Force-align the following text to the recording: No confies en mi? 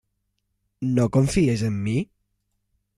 No 0.95 1.05
confies 1.19 1.67
en 1.71 1.79
mi? 1.85 1.97